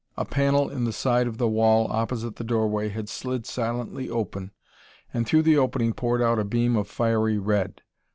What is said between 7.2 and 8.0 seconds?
red.